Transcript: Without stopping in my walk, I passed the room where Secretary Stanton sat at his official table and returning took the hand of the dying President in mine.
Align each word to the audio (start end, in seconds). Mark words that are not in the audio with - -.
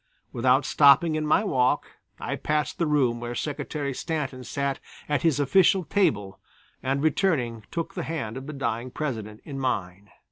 Without 0.33 0.65
stopping 0.65 1.13
in 1.13 1.27
my 1.27 1.43
walk, 1.43 1.85
I 2.19 2.35
passed 2.35 2.79
the 2.79 2.87
room 2.87 3.19
where 3.19 3.35
Secretary 3.35 3.93
Stanton 3.93 4.43
sat 4.43 4.79
at 5.07 5.21
his 5.21 5.39
official 5.39 5.83
table 5.83 6.39
and 6.81 7.03
returning 7.03 7.65
took 7.69 7.93
the 7.93 8.01
hand 8.01 8.35
of 8.35 8.47
the 8.47 8.53
dying 8.53 8.89
President 8.89 9.41
in 9.45 9.59
mine. 9.59 10.09